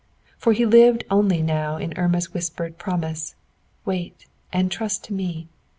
For 0.35 0.53
he 0.53 0.65
lived 0.65 1.03
only 1.11 1.43
now 1.43 1.77
in 1.77 1.95
Irma's 1.95 2.33
whispered 2.33 2.79
promise, 2.79 3.35
"Wait, 3.85 4.25
and 4.51 4.71
trust 4.71 5.03
to 5.03 5.13
me. 5.13 5.47